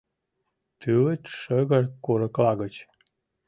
Тӱвыт 0.79 1.23
шыгыр 1.39 1.85
курыкла 2.03 2.51
гыч 2.61 2.75